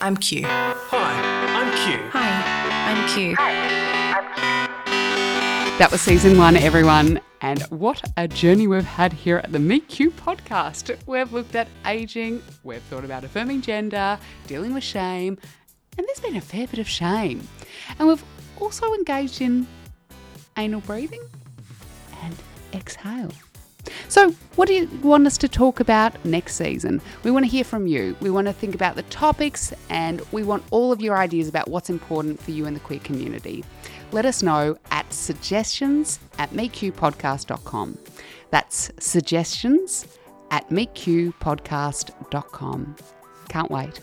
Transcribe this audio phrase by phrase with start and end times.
[0.00, 0.44] I'm Q.
[0.46, 1.20] Hi,
[1.56, 2.10] I'm Q.
[2.12, 3.34] Hi, I'm Q.
[5.78, 7.20] That was season one, everyone.
[7.40, 10.96] And what a journey we've had here at the Meet Q podcast.
[11.06, 15.36] We've looked at aging, we've thought about affirming gender, dealing with shame,
[15.96, 17.46] and there's been a fair bit of shame.
[17.98, 18.24] And we've
[18.60, 19.66] also engaged in
[20.56, 21.22] anal breathing
[22.22, 22.36] and
[22.72, 23.32] exhale.
[24.08, 27.00] So, what do you want us to talk about next season?
[27.22, 28.16] We want to hear from you.
[28.20, 31.68] We want to think about the topics and we want all of your ideas about
[31.68, 33.64] what's important for you in the queer community.
[34.10, 37.98] Let us know at suggestions at meetqpodcast.com.
[38.50, 40.08] That's suggestions
[40.50, 42.96] at meetqpodcast.com.
[43.48, 44.00] Can't wait.